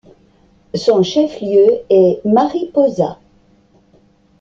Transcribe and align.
Son 0.73 1.03
chef-lieu 1.03 1.67
est 1.91 2.25
Mariposa. 2.25 3.19